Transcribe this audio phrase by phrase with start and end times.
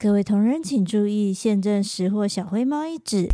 [0.00, 3.28] 各位同仁请注意，现正识货小灰猫一指。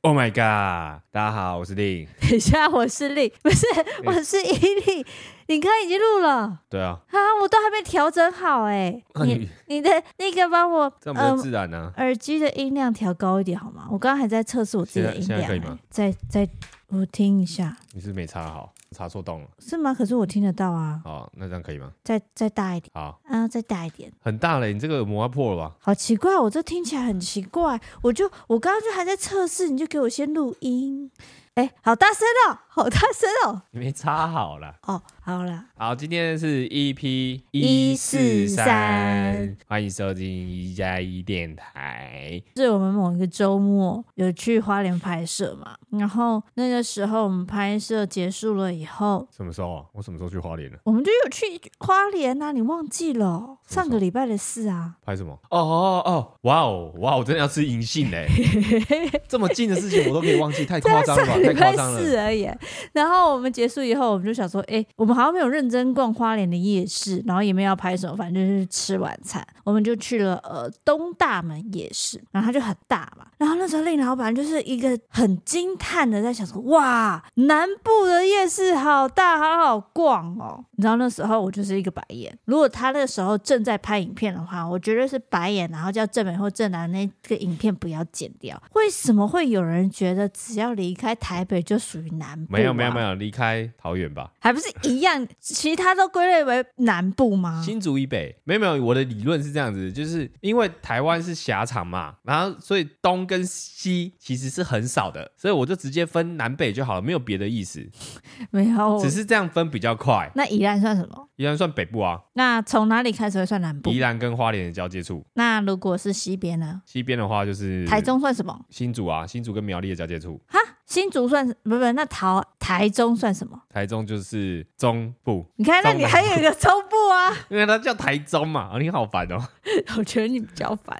[0.00, 1.02] Oh my god！
[1.10, 2.08] 大家好，我是令。
[2.22, 3.66] 等一下，我是令，不是，
[4.06, 5.06] 我是伊利。
[5.48, 6.60] 你看，已经录了。
[6.70, 7.00] 对啊。
[7.10, 9.04] 啊，我都还没调整好哎。
[9.26, 12.00] 你你的那个帮我这样比较自然呢、啊。
[12.00, 13.88] 耳机的音量调高一点好吗？
[13.90, 15.38] 我刚刚还在测试我自己的音量。
[15.38, 15.78] 现在可以吗？
[15.90, 16.48] 再再，
[16.86, 17.76] 我听一下。
[17.92, 18.72] 你是，是没插好。
[18.96, 19.92] 插错洞了，是吗？
[19.92, 21.02] 可是我听得到啊。
[21.04, 21.92] 好，那这样可以吗？
[22.02, 22.90] 再再大一点。
[22.94, 24.10] 好，啊，再大一点。
[24.20, 25.76] 很大嘞，你这个膜要破了吧？
[25.80, 27.78] 好奇怪，我这听起来很奇怪。
[28.00, 31.10] 我就我刚刚就还在测试，你就给我先录音。
[31.56, 33.62] 哎，好大声哦，好大声哦！
[33.70, 42.40] 你没插好了哦，好了，好，今天是 EP 一四三，欢迎收听一加一电台。
[42.54, 45.74] 是我们某一个周末有去花莲拍摄嘛？
[45.98, 49.84] 然后那个时候我们拍摄结束了以后，什么时候啊？
[49.94, 50.78] 我什么时候去花莲了？
[50.84, 53.58] 我们就有去花莲啊，你忘记了？
[53.66, 54.94] 上个礼拜的事啊。
[55.04, 55.36] 拍什么？
[55.50, 58.28] 哦哦哦，哇哦哇，我真的要吃银杏嘞！
[59.26, 61.32] 这么近的事情我都可以忘记，太夸张了吧？
[61.42, 62.00] 太夸张了。
[62.00, 62.48] 是而已。
[62.92, 69.44] 然后我们结束以后，我们就想说，哎，我们好像没有认真逛花莲的夜市，然后也没有要拍什么，反正就是吃晚餐。
[69.64, 73.26] 我们就去了呃东大门夜市，然后它就很大嘛。
[73.38, 80.62] 然后那时候令老板就是一个很惊叹的在想说，哇，南部的夜市好大，好好逛哦。
[80.72, 82.36] 你知道那时候我就是一个白眼。
[82.44, 88.62] 如果他那时候正在拍影片的话，我绝对是白眼，然后叫正美或正南那个影片不要剪掉。
[88.74, 91.76] 为什么会有人觉得只要离开台北就？
[91.86, 94.32] 属于南部，没有没有没有离开桃园吧？
[94.40, 95.05] 还不是一样，
[95.40, 97.62] 其他都归类为南部吗？
[97.64, 107.86] 新竹以北没有没有，我的理论是这样子，就是因为台湾是狭长嘛，然后所以东跟西其实是很少的，所以我就直接分南北就好了，没有别的意思。
[108.50, 110.30] 没有，只是这样分比较快。
[110.34, 111.28] 那宜兰算什么？
[111.36, 112.20] 宜兰算北部啊。
[112.34, 113.90] 那从哪里开始会算南部？
[113.90, 115.24] 宜兰跟花莲的交界处。
[115.34, 116.82] 那如果是西边呢？
[116.84, 118.58] 西边的话就是台中算什么？
[118.70, 120.40] 新竹啊，新竹跟苗栗的交界处。
[120.48, 120.58] 哈。
[120.86, 123.60] 新竹算不不，那桃台中算什么？
[123.68, 125.44] 台中就是中部。
[125.56, 127.34] 你看，那你还有一个中部啊？
[127.50, 128.78] 因为它叫台中嘛。
[128.78, 129.44] 你好烦哦。
[129.98, 130.96] 我觉得你比较烦，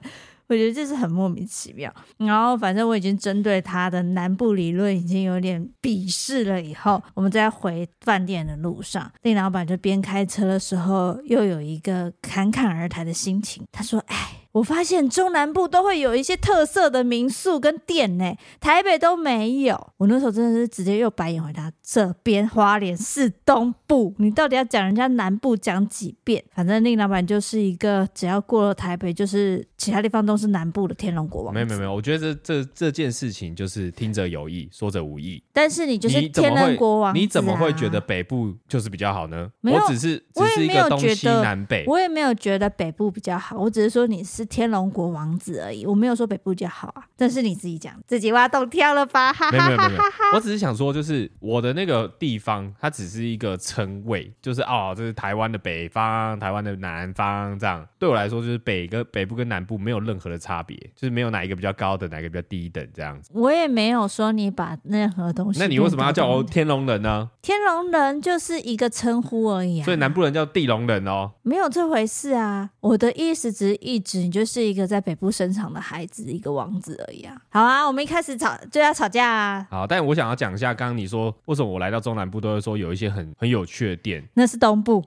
[0.48, 1.92] 我觉得这是很莫名其妙。
[2.18, 6.60] 然后反正我已经针对他的南部理论已经有点鄙视了。
[6.60, 13.64] 以后我们在回饭店的路上，令老板就边开车的时候，又有一个侃侃而谈的心情。
[13.70, 19.92] 他说：“哎。”我发现中南部都会有一些特色的民宿跟店呢，台北都没有。
[19.98, 26.42] 我那时候真的是直接又白眼回答：这边花莲是东部，你到底要讲人家南部讲几遍？
[26.54, 31.52] 反正令老板就是一个只要过了台北，就是其他地方都是南部的天龙国王。
[31.52, 35.42] 没有没有没有，我觉得这这这件事情就是听者有意，说者无意。
[35.52, 39.50] 但是你就是天龙国王，啊，你怎么会觉得北部就是比较好呢？
[39.60, 44.45] 没有，我只是只是一个东西南北，我也没有觉得北部比较好，我只是说你是。
[44.46, 49.32] 天龙国王子而已，我没有说北部就好啊，这是你自己讲，自己挖洞跳了吧？
[49.32, 50.24] 哈哈哈哈哈！
[50.34, 63.30] 我只是想说，就是我的那个地方，它只是一个称谓，就是哦，这是台湾的北方，台湾的南方，这样对我来说，就是北跟北部跟南部没有任何的差别，就是没有哪一个比较高的，哪一个比较低等这样子。
[63.34, 67.30] 我也没有说你把任何东西，那你为什么要叫我天龙人呢？
[67.42, 72.70] 天龙人就是一个称呼而已啊，所以南部人叫地龙人哦，没有这回事啊。
[72.80, 77.34] 我的意思只是一直就是一个在北部生长的孩子，一个王子而已啊。
[77.48, 79.66] 好啊，我们一开始吵就要吵架啊。
[79.70, 85.02] 好，但我想要讲一下，刚刚你说为什么我来到中南部都会说有一些很很有趣的店，那是东部，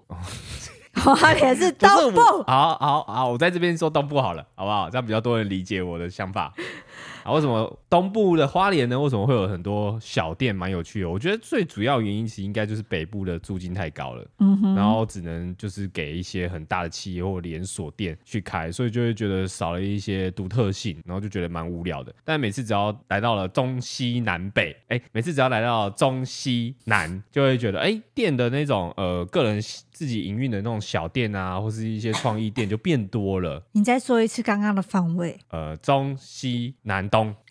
[0.96, 2.20] 花莲是 东部。
[2.48, 4.90] 好好好，我在这边说东部好了，好不好？
[4.90, 6.52] 这样比较多人理解我的想法。
[7.24, 9.00] 啊，为什么东部的花莲呢？
[9.00, 11.10] 为什么会有很多小店，蛮有趣的？
[11.10, 22.14] 我觉得最主要原因其实应该就是北部的租金太高了，嗯，然后只能就是给一些很大的企业或连锁店去开，所以就会觉得少了一些独特性，然后就觉得蛮无聊的。
[22.24, 29.62] 但每次只要来到了中西南北，哎，每次只要来到中西南，就会觉得哎，店的那种呃个人
[29.92, 33.62] 自己营运的那种小店啊，或是一些创意店就变多了。
[33.74, 37.08] 你再说一次刚刚的方位，呃，中西南。
[37.10, 37.34] 东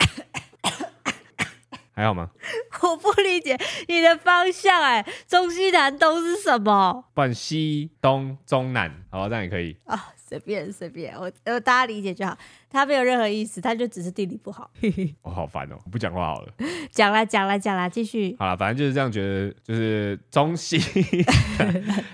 [1.95, 2.29] 还好吗？
[2.81, 3.57] 我不理解
[3.87, 7.03] 你的方向哎，中西南东是什么？
[7.13, 12.37] 不，西东中南，好，这样也可以啊，随便随便，我呃大家理解就好，
[12.69, 14.71] 他没有任何意思，他就只是地理不好。
[15.23, 16.53] 我、 哦、好烦哦，我不讲话好了，
[16.89, 18.33] 讲啦讲啦讲啦，继续。
[18.39, 20.77] 好了，反正就是这样，觉得就是中西，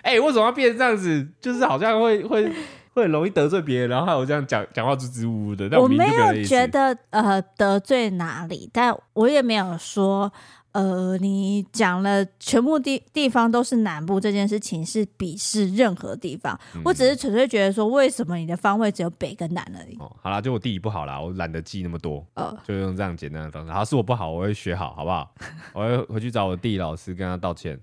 [0.01, 1.27] 哎、欸，为什么要变成这样子？
[1.39, 2.51] 就是好像会会。
[2.96, 5.70] 会很容易得罪别人，然后还有这样讲讲话支支吾吾的。
[5.70, 10.32] 但我，我没有觉得呃得罪哪里，但我也没有说
[10.72, 19.98] 呃，你讲了全部地地方都是南部这件事情是鄙视任何地方，嗯、我只是纯粹觉得说，为什么你的方位只有北跟南而已？
[20.00, 23.72] 哦，好啦，就我地理不好啦，我懒得记那么多，呃，就用这样简单的方式。
[23.72, 25.34] 好，是我不好，我会学好，好不好？
[25.74, 27.80] 我会回去找我地理老师跟他道歉。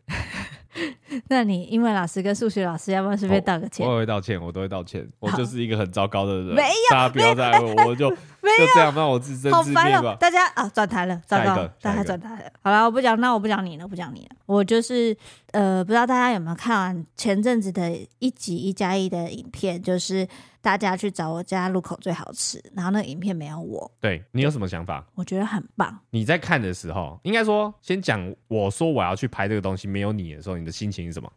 [1.32, 3.86] 那你英文老师跟数学老师要不要顺便道个歉？
[3.86, 5.08] 我也会道歉，我都会道歉。
[5.18, 10.16] 我就是一个很糟糕的人，没有，大家不要再问我，我就就这样让我自生自灭吧。
[10.18, 12.52] 大家啊，转台了，糟糕，大家转台了。
[12.62, 14.36] 好了，我不讲，那我不讲你了，不讲你了。
[14.46, 15.16] 我就是
[15.52, 20.26] 呃，不知道大家有没有看完前阵子的一集一加一的影片，就是。
[20.62, 23.90] 大家去找我家路口最好吃，然后那个影片没有我。
[24.00, 25.04] 对，你有什么想法？
[25.16, 25.98] 我觉得很棒。
[26.10, 31.28] 你在看的时候，应该说先讲，我说我要去拍这个东西，没有你的时候，你的心情是什么？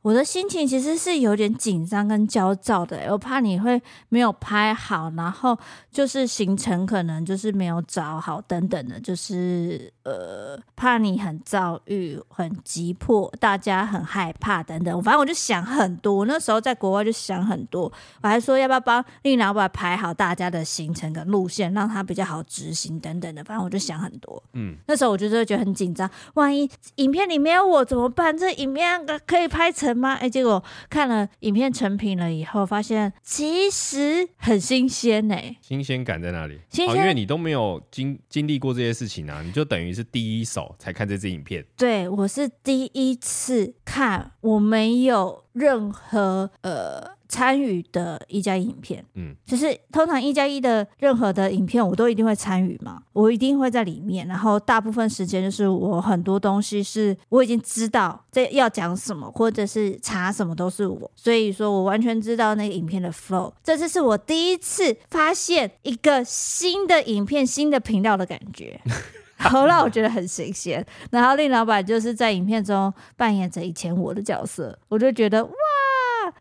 [0.00, 5.58] 我的心情其实是有点紧张跟焦躁的，我怕你会没有拍好，然后
[5.90, 15.02] 就是行程可能就是没有找好等等的，就是呃怕你很躁郁、很急迫，大家很害怕等等。
[15.02, 17.92] 反正我就想很多，那时候在国外就想很多，
[18.22, 23.42] 我还说要不要帮丽老板排好大家的行程跟路线，让他比较好执行等等的。
[23.42, 28.36] 反正我就想很多，嗯，那时候我就是觉得很紧张，万一影片里没有我怎么办？
[28.38, 29.87] 这影片可以拍成。
[29.96, 30.14] 吗？
[30.14, 35.36] 哎，结果看了影片成品了以后，发现其实很新鲜呢。
[35.60, 36.58] 新鲜感在哪里？
[36.70, 41.64] 新鲜，哦，因为你都没有经经历过这些事情啊，你就等于是第一手才看这支影片。
[41.76, 47.17] 对，我是第一次看，我没有任何呃。
[47.28, 54.26] 参与的一加一影片，嗯，就是通常一加一的任何的影片，我都一定会参与嘛，我一定会在里面。
[54.26, 63.52] 然后大部分时间就是我很多东西是我已经知道这要讲什么，或者是查什么都是我，所以说我完全知道那个影片的 flow。
[63.62, 68.80] 这次是我第一次发现一个新的影片、新的频道的感觉，
[69.38, 70.84] 后让我觉得很新鲜。
[71.10, 75.52] 然后令老板就是在影片中扮演着以前我的角色，我就觉得哇。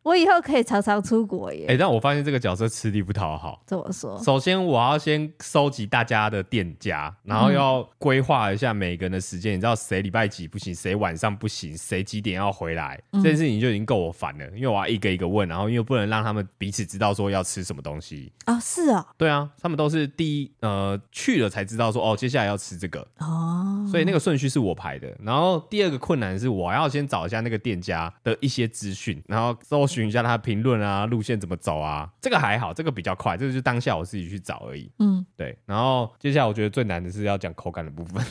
[0.04, 1.66] 我以后可以常常出国耶！
[1.68, 3.62] 哎、欸，但我发现这个角色吃力不讨好。
[3.66, 4.18] 怎么说？
[4.24, 9.54] 首先，我要先收集大家的店家，然后要规划一下每个人的时间。
[9.54, 13.00] 嗯、你知道谁礼拜几不行，谁晚上不行，谁几点要回来？
[13.12, 18.32] 嗯、这件事情就已经够我烦了，因为我要一个一个问，然后又不能让他们彼此知道说要吃什么东西。
[18.46, 25.14] 哦，是啊、哦，对啊，他们都是第一呃去了才知道说哦，接下来要吃这个哦，所以那个顺序是我排的。
[25.24, 32.10] 然后第二个困难是我要先找一下那个店家的一些资讯，然后搜寻一下他评论啊，路线怎么走啊？
[32.22, 34.92] 这个还好，这个比较快，这个就当下我自己去找而已。
[35.00, 35.58] 嗯，对。
[35.66, 38.24] 然后接下来我觉得最难的是要讲口感的部分。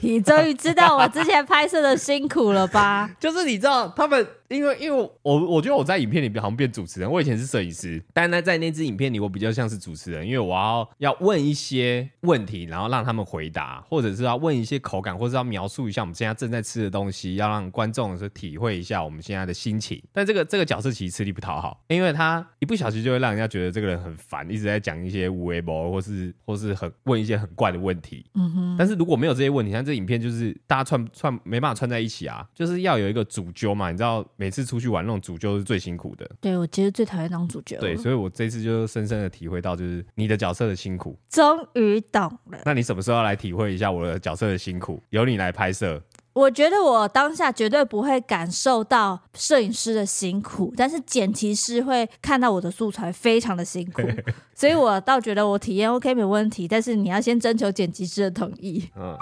[0.00, 3.10] 你终于知道我之前拍摄的辛苦了吧？
[3.18, 4.26] 就是你知道他们。
[4.48, 7.10] 因为，因为我我觉得我在影片里好像变主持人。
[7.10, 20.02] 我以前是摄影师，但呢，在那支影片里，我比较像是主持人，因为我要要问一些问题，然后让他们回答，或者是要问一些口感，或者是要描述一下我们现在正在吃的东西，要让观众是体会一下我们现在的心情。
[20.12, 28.24] 但这个这个角色其实吃力不讨好，因为他一不小心就会让人家觉得这个人很烦，一直在讲一些无微博，或是或是很问一些很怪的问题。
[28.34, 28.76] 嗯哼。
[28.78, 35.18] 但是如果没有这些问题，像这影片就是大家串串没办法串在一起啊，就是要有一个主揪嘛，你知道每次出去玩那种。
[35.20, 37.76] 主揪是最辛苦的，对，我其实最讨厌当主角。
[37.80, 41.18] 对，所以我这次就深深的体会到，就是你的角色的辛苦。
[41.28, 42.58] 终于懂了。
[42.64, 45.02] 那你什么时候要来体会一下我的角色的辛苦？
[45.10, 46.00] 由你来拍摄。
[46.34, 54.02] 我觉得我当下绝对不会感受到摄影师的辛苦，但是剪辑师会看到我的素材非常的辛苦，
[54.54, 58.88] 所以我倒觉得我体验 OK 没问题，但是你要先征求剪辑师的同意。
[58.96, 59.14] 嗯。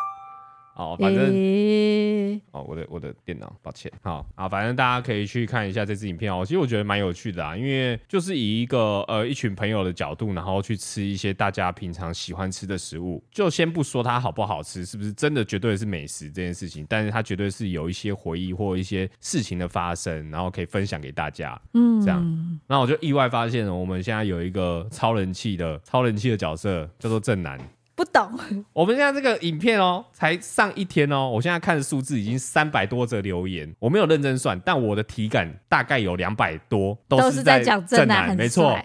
[0.76, 3.90] 哦，反正、欸、哦，我的我的电脑，抱歉。
[4.02, 6.44] 好啊，反正大家可以去看一下这支影片哦。
[6.44, 13.24] 其实我觉得蛮有趣的啊，因为就是以一个呃一群朋友的角度，然后去吃一些大家平常喜欢吃的食物。
[13.30, 21.58] 就先不说它好不好吃，是不是真的绝对是美食这件事情，但是它绝对是有一些回忆或一些事情的发生，然后可以分享给大家。
[21.72, 22.60] 嗯，这样。
[22.66, 27.58] 那我就意外发现，我们现在有一个超人气的超人气的角色，叫做正南。
[27.96, 28.30] 不懂，
[28.74, 38.78] 我们现在这个影片哦，才上一天哦，我现在看的数字已经三百多则留言，我没有认真算，但我的体感大概有两百多，都是在讲正南，没错。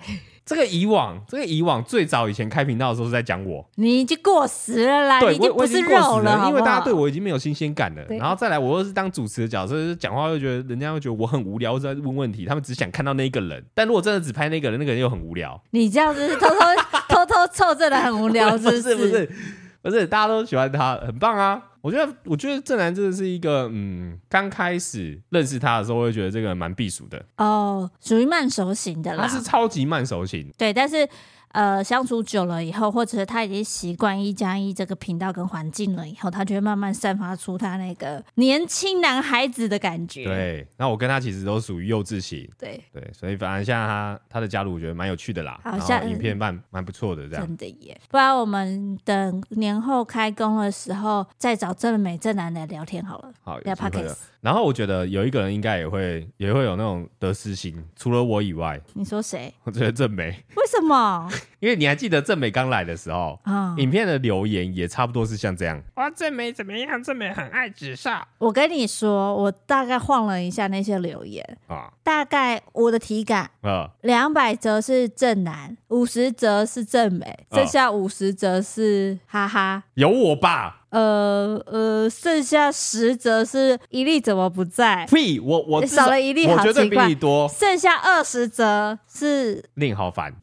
[0.43, 6.49] 这个以往，这个以往最早以前开频道的时候是在讲我，你已经过时了啦，对，你已经不是肉了，好不好？
[6.49, 8.03] 因为大家对我已经没有新鲜感了。
[8.09, 13.63] 然后再来，我又是当主持的角色，讲话又觉得人家会觉得我很无聊，在问问题，他们只想看到那一个人。
[13.73, 15.61] 但如果真的只拍那个人，那个人又很无聊。
[15.69, 16.55] 你这样子偷偷
[17.53, 18.95] 凑这的很无聊，是不是？
[18.95, 19.29] 不是，
[19.81, 21.61] 不是，大家都喜欢他，很棒啊。
[21.81, 27.19] 我觉得，我觉得正南真的是一个，嗯，刚开始认识他的时候，我会觉得这个蛮避暑的。
[27.37, 29.25] 哦，属于慢熟型的啦。
[29.25, 30.47] 他是超级慢熟型。
[30.59, 31.07] 对，但是
[31.51, 40.23] 呃相处久了以后，或者是他已经习惯一加一这个频道跟环境了以后，他就会慢慢散发出他那个年轻男孩子的感觉。
[40.25, 42.49] 对，那我跟他其实都属于幼稚型。
[42.57, 45.59] 对对，所以反正像他他的加入，我觉得蛮有趣的啦。
[45.63, 47.45] 好像影片蛮蛮不错的，这样。
[47.45, 47.99] 真的耶！
[48.09, 53.31] 不然我们等年后开工的时候再找正美正男来聊天好了。
[53.41, 54.17] 好，聊 podcast。
[54.41, 58.79] 然后我觉得有一个人应该也会也会有那种得失心，除了我以外。
[58.93, 59.53] 你说谁？
[59.63, 60.29] 我觉得正美。
[60.55, 61.29] 为什么？
[61.59, 65.81] 因为你还记得正美刚来的时候，啊、嗯，影片的留言也差不多是像这样。
[65.95, 67.01] 哇，正美怎么样？
[67.03, 68.27] 正美很爱直少。
[68.39, 79.83] 我跟你说，我大概晃了一下那些留言啊，大概我的体感啊，两百则是正男，五十则是正美，剩下五十则是哈哈。
[79.93, 80.80] 有我吧？
[80.91, 85.05] 呃呃，剩下十则是一粒怎么不在？
[85.07, 86.45] 屁，我我少了一粒。
[86.45, 87.47] 我觉得比你多。
[87.47, 90.33] 剩下二十则是令好烦，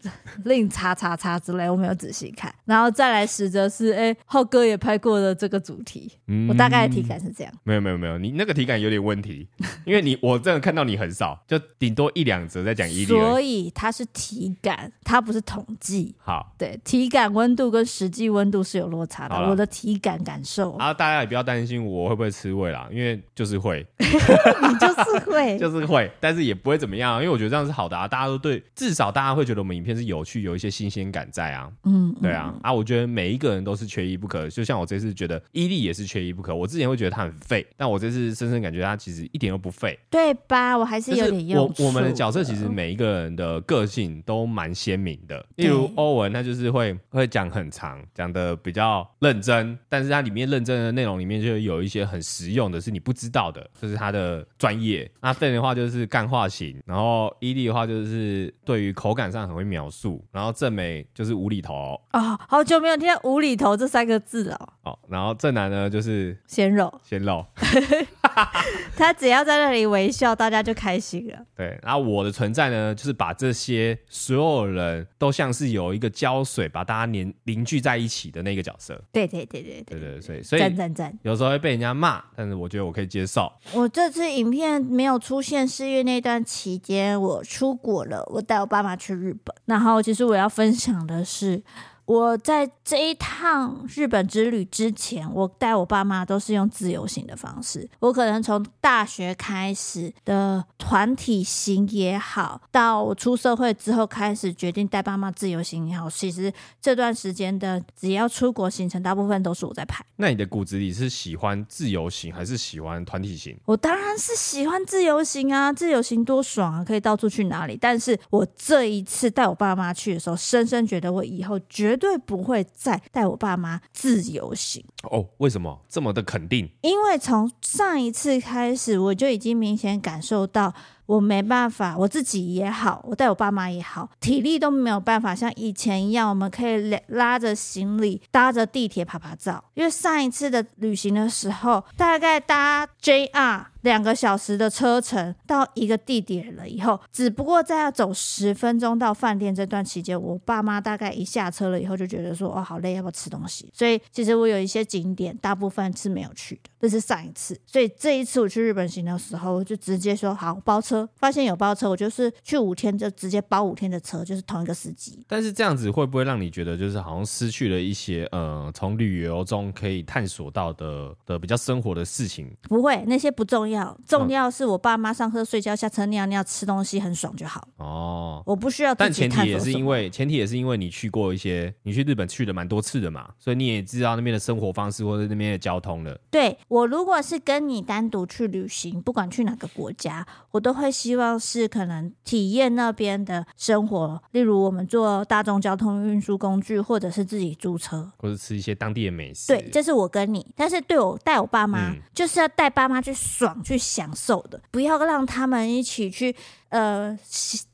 [0.44, 2.52] 令叉叉叉之类，我没有仔细看。
[2.64, 7.52] 然后再来十则是，哎、欸，浩哥也拍过的这个主题，嗯、我大概的体感是这样。
[7.64, 9.46] 没有没有没有，你那个体感有点问题，
[9.84, 13.06] 因为你我真的看到你很少，就顶多一两则在讲一粒。
[13.06, 16.14] 所以它是体感，它不是统计。
[16.18, 19.34] 好，对，体感温度跟实际温度是有落差的。
[19.50, 20.37] 我的体感感。
[20.78, 40.76] 然后大家也不要担心我会不会吃味啦，因为就是会， 你就是会， 就是会，但是也不会怎么样，因为我觉得这样是好的啊，大家都对，至少大家会觉得我们影片是有趣，有一些新鲜感在啊，嗯，对啊，啊，我觉得每一个人都是缺一不可，就像我这次觉得伊利也是缺一不可，我之前会觉得他很废，但我这次深深感觉他其实一点都不废，对吧？
[40.78, 41.64] 我还是有点用。
[41.78, 50.27] 我我们的角色其实每一个人的个性都蛮鲜明的，例如欧文，他就是会会讲很长，讲的比较认真，但是他。
[50.28, 55.10] 里面认证的内容里面就有一些很实用的，是你不知道的，这、就是他的专业。
[55.22, 64.68] 那费的话就是干化型，然后伊利的话就是对于口感上很会描述，然后正美就是无厘头哦，好久没有听到无厘头这三个字哦。
[64.82, 67.46] 哦，然后正南呢就是鲜肉，鲜肉，
[68.96, 71.38] 他只要在那里微笑，大家就开心了。
[71.56, 79.02] 对，然后我的存在呢，就是把这些所有人都像是有一个胶水把大家黏凝聚在一起的那个角色。
[79.12, 80.17] 对对对对对对。
[80.20, 81.18] 所以，所以赞赞赞！
[81.22, 83.52] 有时候会被人家骂，但是我觉得我可以接受。
[83.72, 89.54] 我这次影片没有出现是因为那段期间，我出国了，我带我爸妈去日本。
[89.66, 91.62] 然后，其实我要分享的是。
[92.08, 97.86] 我在这一趟日本之旅之前，我带我爸妈都是用自由行的方式。
[98.00, 106.50] 我可能从大学开始的团体行也好，到我出社会之后开始决定带爸妈自由行也好，其实
[106.80, 110.02] 这段时间的只要出国行程，大部分都是我在排。
[110.16, 113.54] 那你的骨子里是喜欢自由行还是喜欢团体行？
[113.66, 117.76] 我当然是喜欢自由行啊，自由行多爽啊，可以到处去哪里。
[117.78, 121.97] 但是我这一次带我爸妈去的时候，深深觉得我以后绝。
[121.98, 125.26] 绝对不会再带我爸妈自由行哦。
[125.38, 126.70] 为什么这么的肯定？
[126.82, 130.72] 因为从上一次开始，我就已经明显感受到。
[131.08, 139.58] 我没办法，我自己也好，我带我爸妈也好，体力都没有办法像以前一样，我们可以拉着行李，搭着地铁趴趴走。
[139.72, 153.70] 因为上一次的旅行的时候，大概搭 JR 两个小时的车程到一个地点了以后，只不过在要走十分钟到饭店这段期间，我爸妈大概一下车了以后就觉得说，哦，好累，要不要吃东西？
[153.72, 157.58] 所以其实我有一些景点，大部分是没有去的，这是上一次。
[157.64, 160.97] 所以这一次我去日本行的时候，我就直接说好包车。
[161.16, 165.24] 发现有包车，我就是去五天就直接包五天的车，就是同一个司机。
[165.26, 172.50] 但是这样子会不会让你觉得就是好像失去了一些呃，从旅游中可以探索到的的比较生活的事情？
[172.62, 177.66] 不会，那些不重要，重要是我爸妈上车睡觉、下车尿尿、吃东西很爽就好。
[177.76, 178.94] 哦，我不需要。
[178.94, 186.18] 但前提也是因为前提也是因为你去过一些，你去日本去了蛮多次的嘛，所以你也知道那边的生活方式或者那边的交通了。
[186.30, 199.48] 对，我如果是跟你单独去旅行，不管去哪个国家，我都会希望是可能体验那边的生活，例如我们坐大众交通运输工具，或者是自己租车，或者吃一些当地的美食。
[199.48, 206.34] 对，这是我跟你，但是对我带我爸妈，嗯、就是要带爸妈去爽去享受的，不要让他们一起去
[206.68, 207.18] 呃。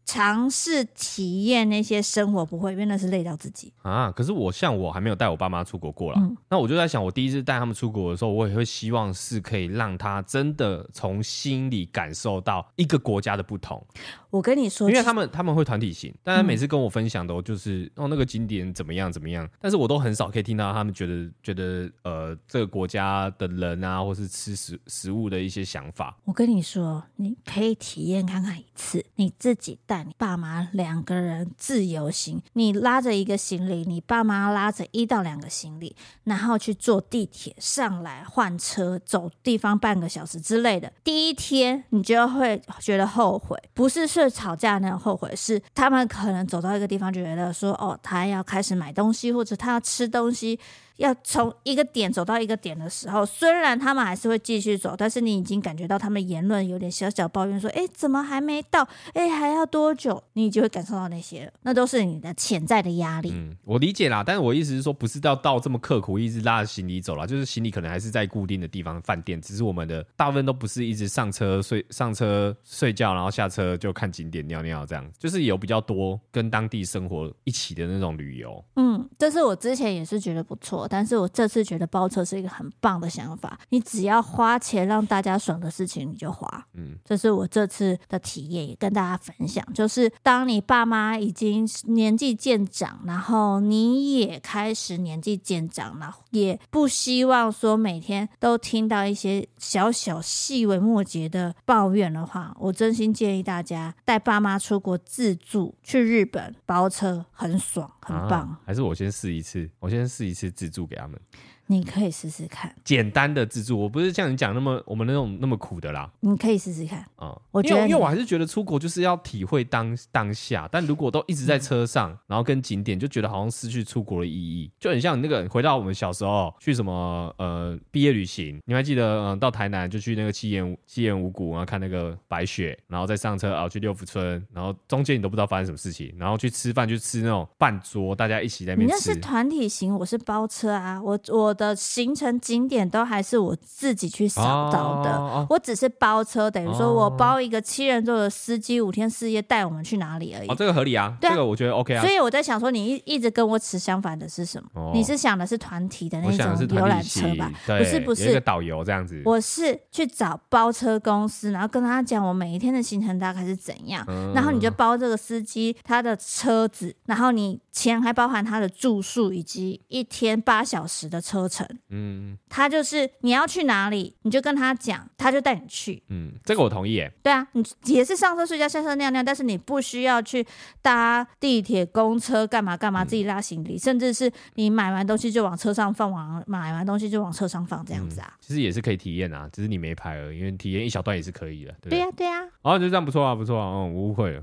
[0.06, 4.12] 尝试体验那些生活，不会，因为那是累到自己啊。
[4.12, 6.20] 可是我像我还没有带我爸妈出国过啦。
[6.20, 13.82] 嗯、那我就在想，我第一次带他们出国的时候，我也会希望是可以让他真的从心里感受到一个国家的不同。
[14.28, 26.14] 我跟你说，因为他们他们会团体行，但他每次跟我分享的，就是、嗯、哦那个景点怎么样怎么样，但是我都很少可以听到他们觉得觉得呃这个国家的人啊，或是吃食食物的一些想法。
[26.26, 28.83] 我跟你说，你可以体验看看一次。
[29.16, 40.92] 你自己带你爸妈两个人自由行，你拉着一个行李，你爸妈拉着一到两个行李，然后去坐地铁上来换车走地方半个小时之类的。
[41.02, 50.58] 第一天你就会觉得后悔，不是说吵架那种后悔，是他们可能走到一个地方就觉得说，哦，他要开始买东西，或者他要吃东西。
[50.96, 58.86] 要从一个点走到一个点的时候，虽然他们还是会继续走，但是你已经感觉到他们言论有点小小抱怨，说：“哎，怎么还没到？
[59.12, 63.30] 哎，还要多久？”你就会感受到那些，那都是你的潜在的压力。
[63.32, 78.64] 嗯，我理解啦，但是我意思是说，不是到到这么刻苦，一直拉着行李走了，就是行李可能还是在固定的地方饭店，只是我们的大部分都不是一直上车睡上车睡觉，然后下车就看景点尿尿这样，就是有比较多跟当地生活一起的那种旅游。
[78.76, 80.83] 嗯，这是我之前也是觉得不错。
[80.88, 86.66] 但是我这次觉得包车是一个很棒的想法，你只要花钱让大家爽的事情，你就花。
[86.74, 89.64] 嗯，这是我这次的体验，也跟大家分享。
[89.72, 108.40] 就是当你爸妈已经年纪渐长，然后你也开始年纪渐长，然后也不希望说每天都听到一些小小细微末节的抱怨的话，我真心建议大家带爸妈出国自助，去日本包车，很爽，很棒。
[108.40, 111.20] 啊，还是我先试一次，我先试一次自助给他们。
[111.66, 116.10] 你可以试试看简单的自助，我不是像你讲那么我们那种那么苦的啦。
[116.20, 138.94] 你可以试试看啊，嗯、我觉得因为，我还是觉得出国就是要体会当当下，但如果都一直在车上，嗯、然后跟景点，就觉得好像失去出国的意义，就很像那个回到我们小时候去什么呃毕业旅行，你还记得嗯到台南就去那个七言七言五谷，然后看那个白雪，然后再上车啊去六福村，然后中间你都不知道发生什么事情，然后去吃饭就吃那种半桌大家一起在那边吃。
[138.94, 141.53] 你那是团体型，我是包车啊，我我。
[141.54, 150.48] 的行程景点都还是我自己去找到的，哦、我只是包车，等于说我包一个七人座的司机，五天四夜带我们去哪里而已。
[150.48, 152.02] 哦，这个合理啊，对啊，这个我觉得 OK 啊。
[152.02, 154.68] 所以我在想说，你一一直跟我持相反的是什么？
[154.74, 157.50] 哦、你是想的是团体的那种游览车吧？
[157.66, 159.22] 不是不是，一个导游这样子。
[159.24, 171.44] 我是去找包车公司，然后跟他讲我每一天的行程大概是怎样，嗯、然后你就包这个司机他的车子，然后你钱还包含他的住宿以及一天八小时的车。
[171.46, 176.02] 程，嗯，他就是你要去哪里，你就跟他讲，他就带你去。
[176.08, 177.12] 嗯，这个我同意耶。
[177.22, 180.46] 对啊，你也是上车睡觉，下车尿尿，但是你不需要去
[180.80, 188.38] 搭地铁、公车干嘛干嘛，自己拉行李，嗯、甚至是你买完东西就往车上放，往买完东西就往车上放，这样子啊、嗯。
[188.40, 191.74] 其实也是可以体验啊，只是你没拍而已，因为体验一小段也是可以的。
[191.82, 192.42] 对，对呀，对呀。
[192.62, 194.42] 哦，就这样不错啊，不错啊，嗯，我误会了。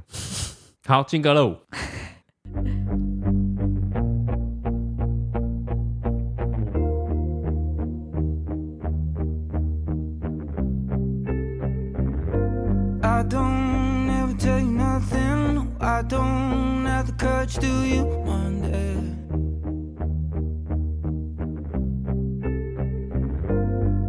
[0.86, 1.62] 好，进歌喽。
[2.54, 2.58] I
[13.24, 15.76] don't ever tell you nothing.
[15.80, 18.98] I don't have the courage to you wonder.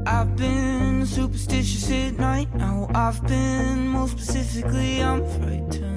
[0.07, 2.53] I've been superstitious at night.
[2.57, 5.92] Now I've been more specifically, I'm frightened.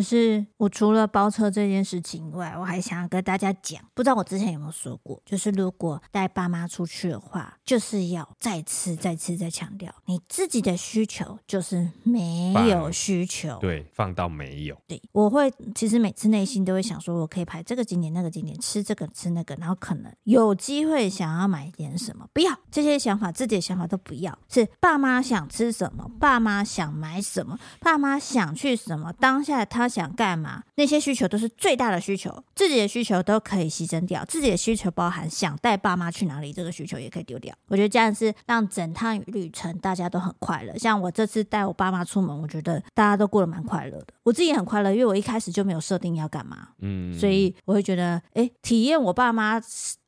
[0.00, 14.74] 就是我除了包车这件事情以外，我还想要跟大家讲，不知道我之前有没有说过，就是如果带爸妈出去的话，就是要再次、再次、再强调，你自己的需求就是没有需求，对，放到没有。
[14.88, 37.52] 对，我会其实每次内心都会想说，我可以排这个景点、那个景点，吃这个吃那个，然后可能有机会想要买点什么，不要这些想法，自己的想法都不要，是爸妈想吃什么，爸妈想买什么，爸妈想去什么，当下他想干嘛，那些需求都是最大的需求，自己的需求都可以牺牲掉，自己的需求包含想带爸妈去哪里，这个需求也可以丢掉。
[37.66, 40.78] 我觉得这样是让整趟旅程大家都很快乐。
[40.78, 49.60] 像我这次带我爸妈出门，我觉得大家都过得蛮快乐的，我自己也很快乐，因为我一开始就没有设定要干嘛，嗯，所以我会觉得，哎，体验我爸妈。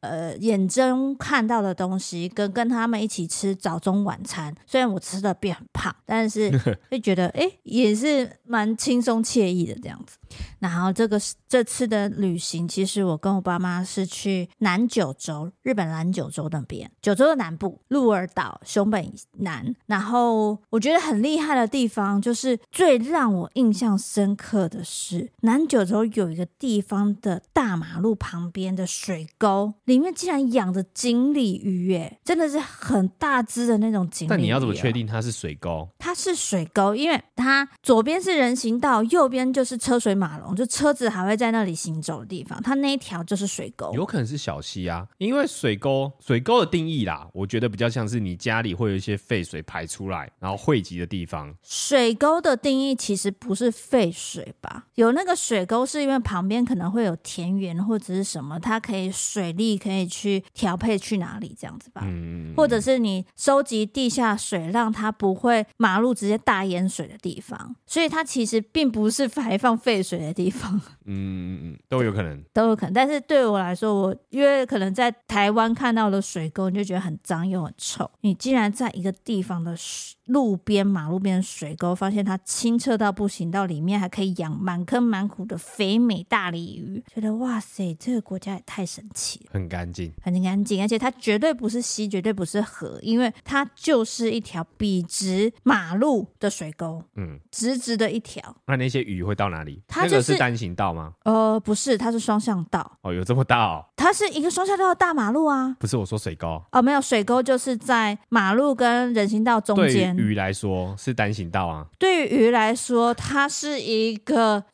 [0.02, 6.50] 呃，眼中看到的东西，跟跟他们一起吃早中晚餐，虽然我吃的变很胖，但是
[6.90, 10.16] 会觉得哎，也是蛮轻松惬意的这样子。
[10.58, 19.74] 然后这个这次的旅行，其实我跟我爸妈是去南九州，日本南九州那边，九州的南部，鹿儿岛、熊本以南。
[19.86, 29.74] 然后我觉得很厉害的地方，就是最让我印象深刻的是，南九州有一个地方的大马路旁边的水沟。
[29.84, 34.30] 里面竟然养着锦鲤鱼，耶，真的是很大只的那种锦鲤鱼。
[34.30, 35.88] 但你要怎么确定它是水沟？
[35.98, 42.62] 它是水沟，因为它左边是人行道，右边就是车水马龙，就车子还会在那里行走的地方。
[42.62, 45.08] 它那一条就是水沟，有可能是小溪啊。
[45.18, 51.52] 因为水沟，水沟的定义啦，我觉得比较像是你家里会有一些废水排出来，然后汇集的地方。
[51.64, 54.84] 水沟的定义其实不是废水吧？
[54.94, 59.72] 有那个水沟是因为旁边可能会有田园或者是什么，它可以水利。
[59.82, 70.74] 可以去调配去哪里这样子吧，嗯，或者是你收集地下水，让它不会马路直接大淹水的地方，所以它其实并不是排放废水的地方，
[71.06, 72.92] 嗯嗯嗯，都有可能，都有可能。
[72.92, 78.10] 但是对我来说，我因为可能在台湾看到的水沟，你就觉得很脏又很臭。
[78.20, 80.16] 你竟然在一个地方的水。
[80.26, 98.56] 路边马路边的水沟，发现它清澈到不行，到里面还可以养满坑满谷的肥美大鲤鱼，觉得哇塞，这个国家也太神奇了，很干净，很干净，而且它绝对不是溪，绝对不是河，因为它就是一条笔直马路的水沟，嗯，直直的一条。
[98.68, 99.82] 那那些鱼会到哪里？
[99.88, 101.12] 它就是、那个是单行道吗？
[101.24, 102.98] 呃，不是，它是双向道。
[103.02, 103.84] 哦，有这么大哦？
[103.96, 105.76] 它是一个双向道的大马路啊。
[105.78, 106.62] 不是，我说水沟。
[106.72, 110.16] 哦，没有，水沟就是在马路跟人行道中间。
[110.16, 114.64] 鱼来说是单行道啊，对于鱼来说，它是一个。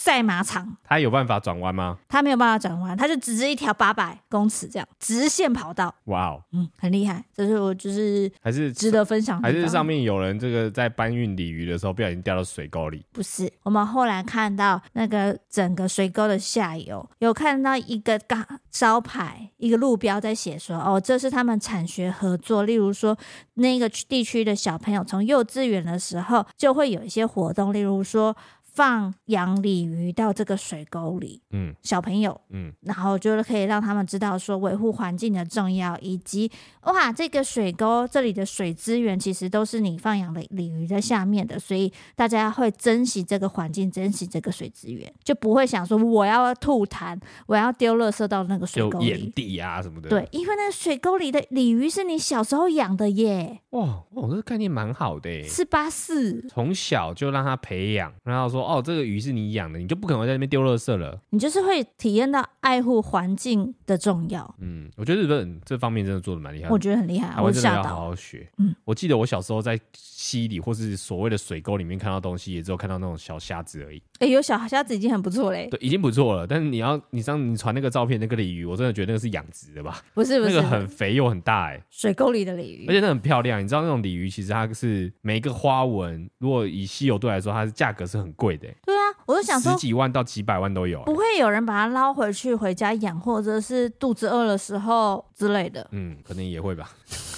[0.00, 1.98] 赛马场，它有办法转弯吗？
[2.08, 5.92] 它没有办法转弯，它就只是一条八百公尺这样直线跑道。
[6.04, 13.04] 哇哦，嗯，很厉害，这是我就是还是值得分享，还是上面有人这个在搬运鲤鱼的时候不小心掉到水沟里？
[13.12, 23.18] 不是，我们后来看到那个整个水沟的下游，有看到一个大招牌，一个路标在写说，哦，这是他们产学合作，例如说
[23.54, 28.34] 那个地区的小朋友从幼稚园的时候就会有一些活动，例如说。
[28.72, 36.48] 放养鲤鱼到这个水沟里，嗯，小朋友，嗯，然后就是可以让他们知道说维护环境的重要，以及
[36.82, 50.08] 哇，这个水沟这里的水资源其实都是你放养的鲤鱼在下面的，所以大家会珍惜这个环境，珍惜这个水资源，就不会想说我要吐痰，我要丢垃圾到那个水沟里，眼地啊什么的。
[50.08, 53.60] 对，因为那个水沟里的鲤鱼是你小时候养的耶。
[53.70, 58.67] 哇，哇，这个概念蛮好的，四八四，从小就让他培养，然后说。
[58.68, 61.20] 哦，这个鱼是你养的，你就不可能在那边丢垃圾了。
[61.30, 64.54] 你就是会体验到爱护环境的重要。
[64.60, 66.68] 嗯，我觉得日本这方面真的做的蛮厉害。
[66.68, 68.48] 我觉得很厉害，我真的要好好学。
[68.58, 74.02] 嗯，我记得我小时候在溪里或是所谓的水沟里面看到东西，也只有看到那种小虾子而已。
[74.18, 75.68] 哎，有小虾子已经很不错嘞。
[75.70, 76.46] 对，已经不错了。
[76.46, 80.02] 但是你要你上你传那个照片，那个鲤鱼，我真的觉得那个是养殖的吧？
[80.14, 81.82] 不是，不是，那个很肥又很大哎。
[81.90, 83.62] 水沟里的鲤鱼，而且那很漂亮。
[83.62, 88.68] 你知道那种鲤鱼，其实它是每一个花纹，如果以稀有度来说，它是价格是很贵的。
[88.84, 89.00] 对啊。
[89.26, 95.86] 我就想说，十几万到几百万都有，不会有人把它捞回去回家养，或者是肚子饿的时候之类的。
[95.92, 96.90] 嗯，可能也会吧，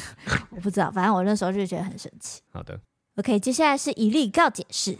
[0.50, 2.40] 我不知道，反正我那时候就觉得很神奇。
[2.52, 2.78] 好的
[3.16, 4.96] ，OK，接下来是一例告解室。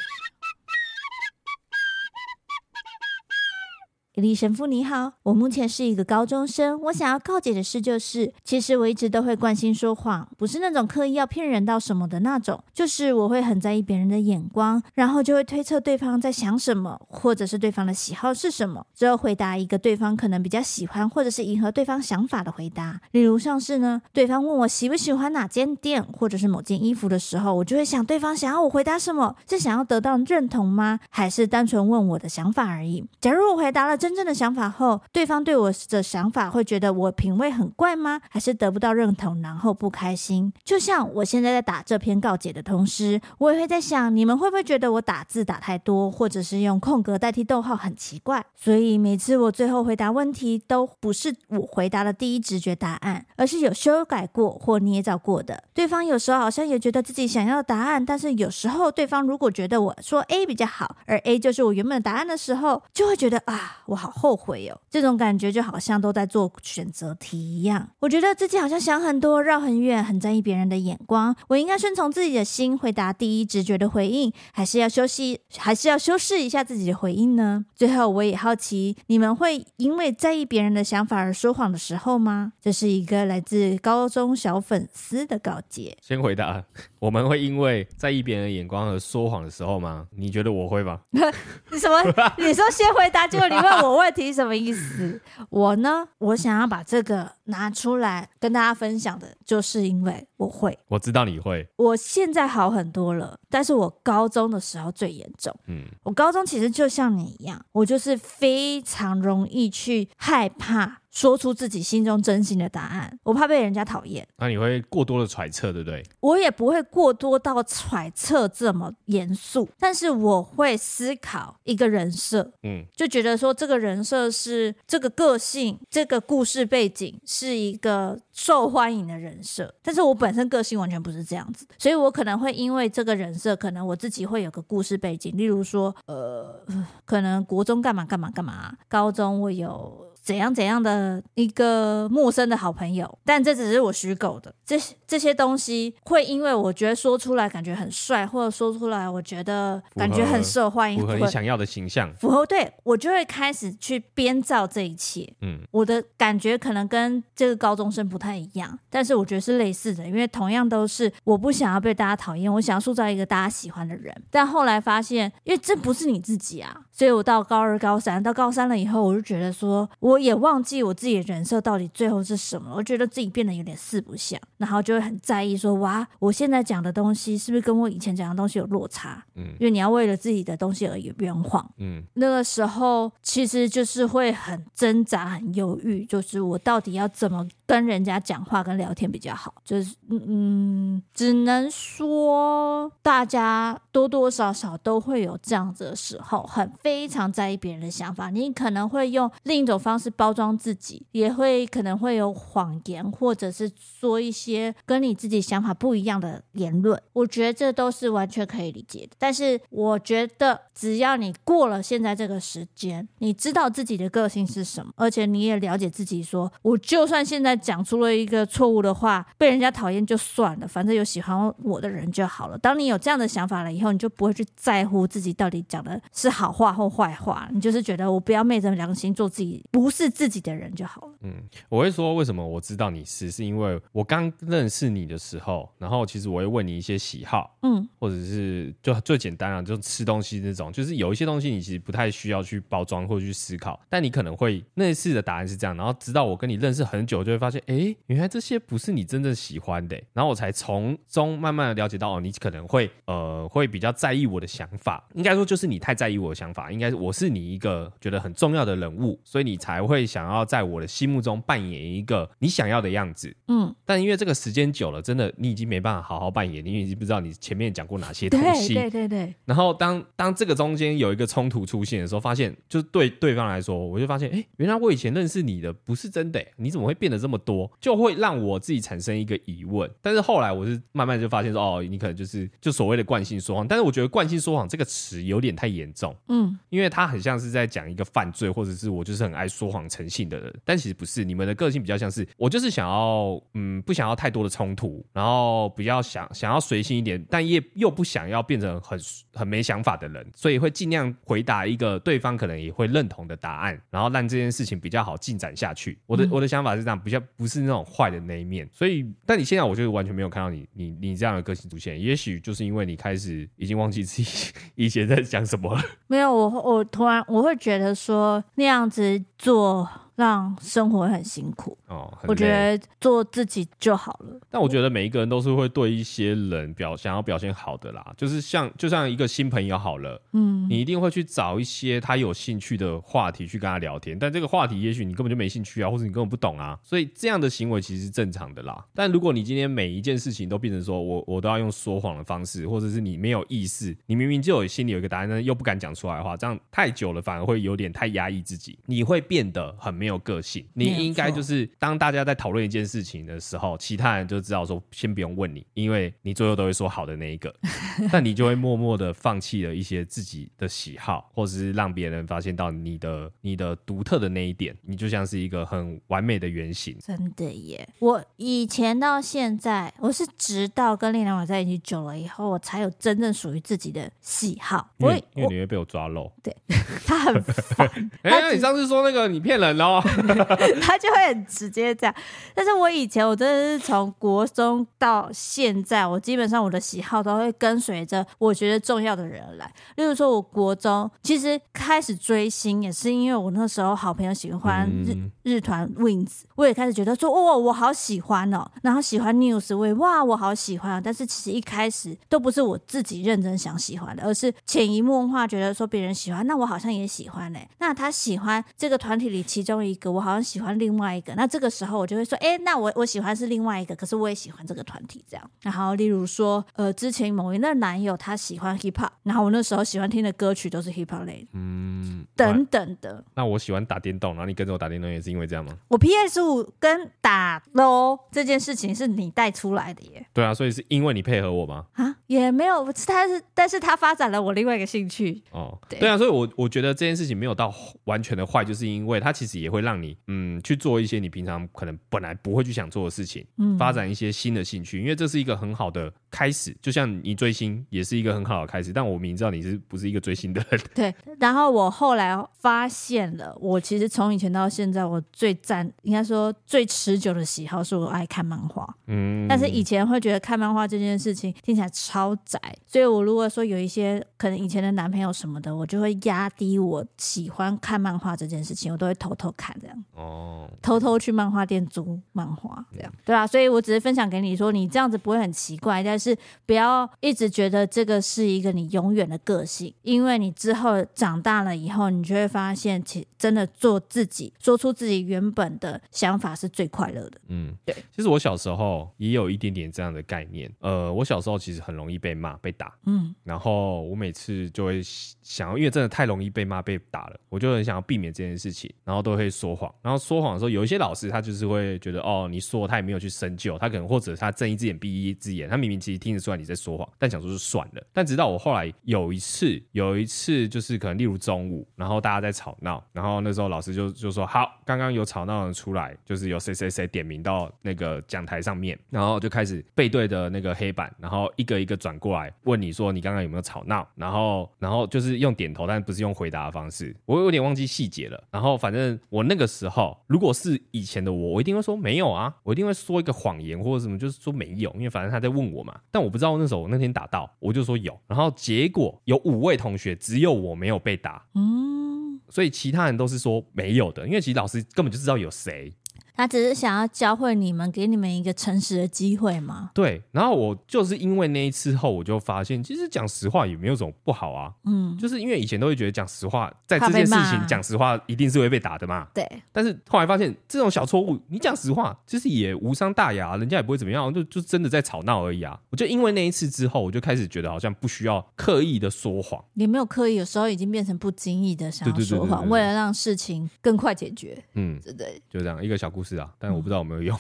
[4.17, 23.01] 伊丽神父你好，我目前是一个高中生，我想要告解的事就是，其实我一直都会惯性说谎，不是那种刻意要骗人到什么的那种，就是我会很在意别人的眼光，然后就会推测对方在想什么，或者是对方的喜好是什么，之后回答一个对方可能比较喜欢，或者是迎合对方想法的回答。
[23.13, 30.99] 例如像是呢，对方问我喜不喜欢哪间店，或者是某件衣服的时候，我就会想对方想要我回答什么，是想要得到认同吗？
[31.11, 33.05] 还是单纯问我的想法而已？
[33.21, 34.00] 假如我回答了。
[34.01, 38.19] 真正的想法后，对方对我的想法会觉得我品味很怪吗？
[38.31, 40.51] 还是得不到认同，然后不开心？
[40.65, 48.43] 就像我现在在打这篇告解的同时，我也会在想，你们会不会觉得我打字打太多，或者是用空格代替逗号很奇怪？
[48.57, 55.65] 所以每次我最后回答问题，都不是我回答的第一直觉答案，而是有修改过或捏造过的。
[55.75, 63.83] 对方有时候好像也觉得自己想要答案，但是有时候对方如果觉得我说 A 比较好，而 A 就是我原本的答案的时候，就会觉得啊。
[63.91, 67.89] 我好后悔哦，这种感觉就好像都在做选择题一样。
[67.99, 71.35] 我觉得自己好像想很多，绕很远，很在意别人的眼光。
[71.49, 77.67] 我应该顺从自己的心，回答第一直觉的回应，还是要休息，还是要修饰一下自己的回应呢？
[77.75, 82.53] 最后，我也好奇，你们会因为在意别人的想法而说谎的时候吗？
[82.63, 85.99] 这是一个来自高中小粉丝的告诫。
[86.01, 86.63] 先回答，
[87.01, 90.07] 我们会因为在意别人的眼光而说谎的时候吗？
[90.17, 91.01] 你觉得我会吗？
[91.11, 91.21] 你
[91.77, 92.01] 什么？
[92.39, 93.80] 你说先回答，结果你问。
[93.83, 95.21] 我问题什么意思？
[95.49, 101.69] 我呢，我想要把这个拿出来跟大家分享的，就是因为我会，我知道你会。
[101.77, 105.55] 我现在好很多了，但是我高中的时候最严重。
[105.67, 110.99] 嗯，我高中其实就像你一样，我就是非常容易去害怕。
[111.11, 114.27] 说出自己心中真心的答案，我怕被人家讨厌。
[114.39, 116.05] 那你会过多的揣测，对不对？
[116.21, 136.65] 我也不会过多到揣测这么严肃，但是我会思考一个人设，嗯，就觉得说这个人设是这个个性，这个故事背景是一个受欢迎的人设，但是我本身个性完全不是这样子，所以我可能会因为这个人设，可能我自己会有个故事背景，例如说，呃，
[137.05, 140.09] 可能国中干嘛干嘛干嘛，高中我有。
[140.23, 144.55] 怎样怎样的一个陌生的好朋友，但这只是我虚构的。
[144.65, 155.29] 这这些东西会因为我觉得说出来感觉很帅，或者说出来我觉得感觉很受欢迎，符合你想要的形象，符合，对，我就会开始去编造这一切。
[155.41, 164.15] 嗯，我的感觉可能跟这个高中生不太一样，但是我觉得是类似的，因为同样都是我不想要被大家讨厌，我想要塑造一个大家喜欢的人。
[164.31, 169.89] 但后来发现，因为这不是你自己啊，所以我到高二、高三，到高三了以后，我就觉得说。
[170.01, 179.25] 我也忘记我自己的人设到底最后是什么，我觉得自己变得有点四不像，然后就会很在意说，哇，我现在讲的东西是不是跟我以前讲的东西有落差？
[179.35, 181.69] 嗯，因为你要为了自己的东西而圆谎。
[181.79, 189.55] 嗯，那个时候其实就是会很挣扎、很犹豫，就是我到底要怎么跟人家讲话、跟聊天比较好？
[189.65, 199.31] 就是嗯，只能说大家多多少少都会有这样子的时候，很非常在意别人的想法，你可能会用。
[199.45, 206.99] 另一种方式包装自己，也会可能会有谎言，或者是说一些跟你自己想法不一样的言论。
[207.13, 209.11] 我觉得这都是完全可以理解的。
[209.19, 222.57] 但是我觉得，只要你过了现在这个时间，你知道自己的个性是什么，而且你也了解自己说，说我就算现在讲出了一个错误的话，被人家讨厌就算了，反正有喜欢我的人就好了。
[222.57, 229.61] 当你有这样的想法了以后，你就不会去在乎自己到底讲的是好话或坏话，你就是觉得我不要昧着良心做自己。
[229.73, 231.13] 不是自己的人就好了。
[231.23, 231.35] 嗯，
[231.69, 259.61] 我会说为什么我知道你是，是因为我刚认识你的时候，然后其实我会问你一些喜好，嗯，或者是就最简单啊，就吃东西那种，就是有一些东西你其实不太需要去包装或者去思考，但你可能会类似的答案是这样，然后直到我跟你认识很久，就会发现，哎，原来这些不是你真正喜欢的，然后我才从中慢慢的了解到，哦，你可能会呃会比较在意我的想法，应该说就是你太在意我的想法，应该我是你一个觉得很重要的人物，所以你。
[259.61, 269.35] 才会想要在我的心目中扮演一个你想要的样子，嗯，但因为这个时间久了，真的你已经没办法好好扮演，你已经不知道你前面讲过哪些东西，对对对对。
[269.45, 277.71] 然后当当这个中间有一个冲突出现的时候，发现就是对对方来说，我就发现，哎，原来我以前认识你的不是真的，你怎么会变得这么多？
[277.81, 279.91] 就会让我自己产生一个疑问。
[280.01, 283.67] 但是后来我是慢慢就发现说，哦，你可能就是就所谓的惯性说谎。
[283.67, 298.99] 但是我觉得惯性说谎这个词有点太严重，嗯，嗯，因为他很像是在讲一个犯罪，或者是我就是很爱说谎成性的人，但其实不是，你们的个性比较像是我就是想要，嗯，不想要太多的冲突，然后比较想想要随性一点，但也又不想要变成很
[299.33, 305.99] 很没想法的人，所以会尽量回答一个对方可能也会认同的答案，然后让这件事情比较好进展下去。
[306.07, 315.83] 我的、嗯、我的想法是这样，比较不是那种坏的那一面，所以，但你现在我觉得完全没有看到你你你这样的个性出现，也许就是因为你开始已经忘记自己 以前在讲什么了。
[316.07, 319.23] 没有，我我突然我会觉得说那样子
[319.61, 320.10] 做。
[320.21, 324.39] 让生活很辛苦哦，我觉得做自己就好了。
[324.51, 334.19] 但我觉得每一个人都是会对一些人表想要表现好的啦，就是像就像一个新朋友好了，嗯，你一定会去找一些他有兴趣的话题去跟他聊天。
[334.19, 338.85] 但这个话题也许你根本就没兴趣啊，或者你根本不懂啊，所以这样的行为其实是正常的啦。
[338.95, 350.10] 但如果你今天每一件事情都变成说我我都要用说谎的方式，或者是你没有意识，你明明就有心里有一个答案，但又不敢讲出来的话，这样太久了反而会有点太压抑自己，你会变得很没有。
[350.11, 357.55] 有个性，你应该就是当大家在讨论一件事情的时候，其他人就知道说，先不用问你，因为你最后都会说好的那一个，
[358.13, 366.97] 但你就会默默的放弃了一些自己的喜好，或者是让别人发现到你的你的独特的那一点，你就像是一个很完美的原型。
[367.01, 367.89] 真的耶！
[368.01, 374.91] 我以前到现在，我是直到跟丽娘在一起久了以后，我才有真正属于自己的喜好。
[374.99, 376.55] 因为因为你会被我抓漏，对
[377.07, 377.89] 他很烦。
[378.23, 380.00] 哎、欸，你上次说那个你骗人哦。
[380.81, 382.15] 他就会很直接这样，
[382.55, 389.73] 但是我以前我真的是从国中到现在，我基本上我的喜好都会跟随着我觉得重要的人来。
[389.97, 398.69] 例如说，我国中其实开始追星也是因为我那时候好朋友喜欢日、嗯、日团 Wings，我也开始觉得说哇，我好喜欢哦。
[398.83, 401.01] 然后喜欢 News，我也哇，我好喜欢啊。
[401.03, 407.69] 但是其实一开始都不是我自己认真想喜欢的，而是潜移默化觉得说别人喜欢，那我好像也喜欢嘞。
[407.79, 415.51] 那他喜欢这个团体里其中一个，我好像喜欢另外一个，那这个时候我就会说，哎，那我我喜欢是另外一个，可是我也喜欢这个团体这样。
[415.63, 423.25] 然后例如说，呃，之前某一任男友他喜欢 hip hop，然后我那时候喜欢听的歌曲都是 hip hop 类的，嗯，等等的。
[423.35, 425.77] 那我喜欢打电动，然后你跟着我打电动也是因为这样吗？
[425.89, 430.27] 我 PS 五跟打咯这件事情是你带出来的耶。
[430.33, 431.87] 对啊，所以是因为你配合我吗？
[431.95, 435.43] 啊，也没有，他是，但是他发展了我另外一个兴趣。
[435.53, 437.73] 哦，对，对啊，所以我我觉得这件事情没有到
[438.05, 440.41] 完全的坏，就是因为他其实也会让你，嗯。
[440.41, 446.77] 嗯，去做一些你平常可能本来不会去想做的事情，嗯，发展一些新的兴趣，因为这是一个很好的开始。
[446.81, 450.81] 就像你追星也是一个很好的开始，但我明知道你是不是一个追星的人。
[450.95, 458.89] 对，然后我后来发现了，我其实从以前到现在，我最赞，应该说最持久的喜好是我爱看漫画。
[459.07, 470.05] 嗯，但是以前会觉得看漫画这件事情听起来超宅，所以我如果说有一些可能以前的男朋友什么的，我就会压低我喜欢看漫画这件事情，我都会偷偷看这样。
[470.15, 470.69] 哦。
[470.83, 487.41] 偷偷去漫画店租漫画，这样对啊，所以我只是分享给你说，你这样子不会很奇怪，但是不要一直觉得这个是一个你永远的个性，因为你之后长大了以后，你就会发现，其真的做自己，说出自己原本的想法是最快乐的。
[487.49, 487.93] 嗯，对。
[488.15, 500.21] 其实我小时候也有一点点这样的概念，呃，我小时候其实很容易被骂、被打，嗯，然后我每次就会想要，因为真的太容易被骂、被打了，我就很想要避免这件事情，然后都会说谎，然后。
[500.21, 508.03] 说谎的时候，有一些老师他就是会觉得哦，你说他也没有去深究，他可能或者他睁一只眼闭一只眼，他明明其实听得出来你在说谎，但想说就算了。
[508.13, 528.43] 但直到我后来有一次，有一次就是可能例如中午，然后大家在吵闹，然后那时候老师就就说好，刚刚有吵闹的出来，就是有谁谁谁点名到那个讲台上面，然后就开始背对着那个黑板，然后一个一个转过来问你说你刚刚有没有吵闹，然后然后就是用点头，但不是用回答的方式，我有点忘记细节了。
[528.51, 530.11] 然后反正我那个时候。
[530.27, 536.00] 如果是以前的我，我一定会说没有啊，我一定会说一个谎言或者什么，就是说没有，因为反正他在问我嘛。
[536.11, 545.93] 但我不知道那时候我那天打到，我就说有，然后结果有五位同学，只有我没有被打，嗯，所以其他人都是说没有的，因为其实老师根本就知道有谁。
[546.35, 549.91] 他只是想要教会你们，给你们一个诚实的机会吗？
[549.95, 550.23] 对。
[550.33, 554.73] 然后我就是因为那一次后，我就发现，其实讲实话也没有什么不好啊。
[554.85, 559.29] 嗯，就是因为以前都会觉得讲实话，在这件事情讲实话一定是会被打的嘛。
[559.35, 559.47] 对。
[559.73, 565.79] 但是后来发现，这种小错误，你讲实话其实也无伤大雅，人家也不会怎么样，就就真的在吵闹而已啊。
[565.91, 569.63] 我就因为那一次之后，我就开始觉得好像不需要刻意的说谎。
[569.75, 574.63] 也没有刻意，有时候已经变成不经意的想要说谎，为了让事情更快解决。
[574.75, 576.37] 嗯，对对，就这样一个小故事。
[576.37, 577.39] 啊，但我不知道有没有用。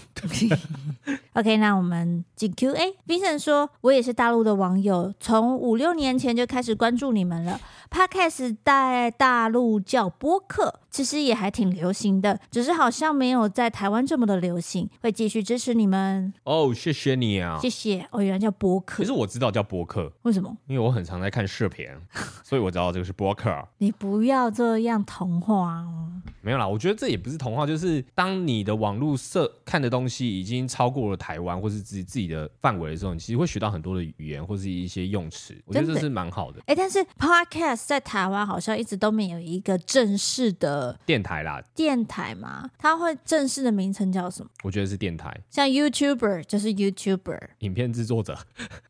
[1.34, 2.94] OK，那我们进 Q&A。
[3.06, 7.60] Vincent 说：“我也是大陆的网友，从五六年前就开始关注你们了。
[7.90, 14.88] Podcast 在大陆叫播客，其实也还挺流行的，只是好像没有在台湾这么的流行。
[15.00, 18.06] 会继续支持你们。”哦，谢谢你啊，谢谢。
[18.10, 19.02] 哦，原来叫播客。
[19.02, 20.56] 其实我知道叫播客，为什么？
[20.66, 21.86] 因为我很常在看视频，
[22.44, 23.50] 所以我知道这个是播客。
[23.78, 26.10] 你不要这样童话哦。
[26.42, 36.60] 没有啦，我觉得这也不是童话，就是当你的网络社看的东西已经超过了台湾或是自己自己的范围的时候，你其实会学到很多的语言或是一些用词，我觉得这是蛮好的。
[36.66, 44.50] 哎，但是 Podcast 在台湾好像一直都没有一个正式的电台啦，电台嘛，它会正式的名称叫什么？
[44.62, 48.36] 我觉得是电台，像 YouTuber 就是 YouTuber，影片制作者，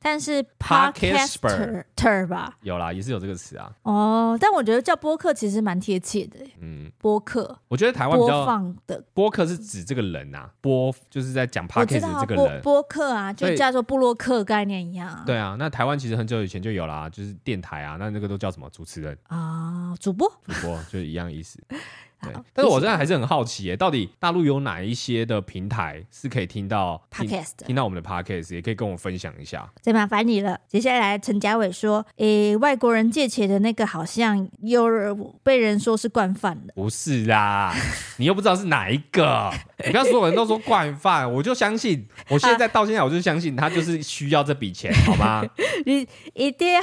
[0.01, 3.73] 但是 Podcaster 吧，有啦，也是有这个词啊。
[3.83, 9.05] 哦，但我觉得叫播客其实蛮贴切的，嗯，播客，我觉得台湾比较播放的。
[9.14, 15.23] 播客是指这个人啊，播就是在讲 Podcast 这个人，播客啊，就叫做布洛克概念一样啊。
[15.27, 21.59] 对啊，那台湾其实很久以前就有啦，就是电台啊，那那个都叫什么主持人啊，主播，主播就是一样意思。
[22.23, 29.68] 对，但是我现在还是很好奇耶，到底大陆有哪一些的平台是可以听到 podcast，听到我们的 podcast，也可以跟我分享一下。
[29.83, 30.59] 最麻烦你了。
[30.68, 37.75] 接下来，陈家伟说：“诶，外国人借钱的那个好像有人被人说是惯犯了。”不是啦，
[38.18, 39.51] 你又不知道是哪一个。
[39.85, 42.07] 你不要所有人都说惯犯，我就相信。
[42.29, 45.43] 我现在到现在，我就相信他就是需要这笔钱，好吗？
[45.87, 46.81] 你一定要。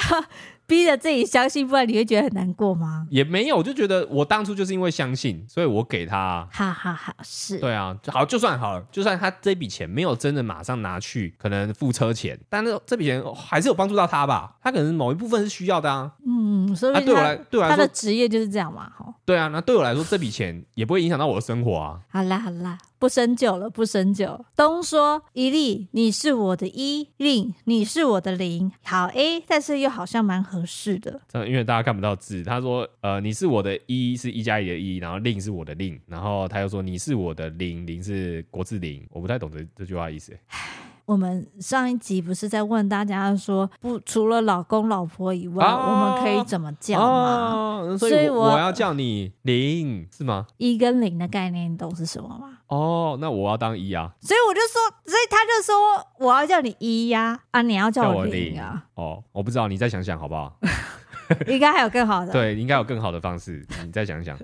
[0.68, 3.08] 逼着自己相信，不然你会觉得很难过吗？
[3.10, 6.46] 也没有，我就觉得我当初就是因为相信，所以我给他。
[6.52, 7.58] 哈哈哈，是。
[7.58, 14.58] 对啊，好，就算好了，就算他这笔钱没有真的马上拿去，可能付车钱，但是这笔钱还是有帮助到他吧？
[14.62, 16.12] 他可能某一部分是需要的啊。
[16.26, 19.14] 嗯，所以他、啊、对我来，对我来说，他的职业就是这样嘛，哈。
[19.24, 22.02] 对啊，那对我来说，这笔钱也不会影响到我的生活啊。
[22.10, 22.78] 好啦，好啦。
[23.00, 24.46] 不深究了，不深究。
[24.56, 31.22] 东说一粒，你是我的一，令你是我的零，好 A，但是又好像蛮合适的。
[31.28, 40.38] 这因为大家看不到字，他说呃，你是我的一是一加一的一，然后令是我的令，然后他又说你是我的零，零是国字零，我不太懂这这句话意思。
[41.06, 47.54] 我们上一集不是在问大家说，不除了老公老婆以外，哦、我们可以怎么叫吗？
[47.54, 50.48] 哦、所以我，我要叫你零是吗？
[50.58, 52.57] 一跟零的概念你懂是什么吗？
[52.68, 54.12] 哦，那我要当一啊。
[54.22, 58.84] 所以我就说，所以他就说我要叫你一呀，啊，啊你要叫我零啊。
[58.96, 60.58] 哦，我不知道，你再想想好不好？
[61.48, 62.32] 应该还有更好的。
[62.32, 64.38] 对，应该有更好的方式，你再想想，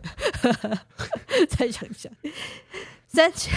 [1.49, 2.11] 再想想。
[3.13, 3.53] 三千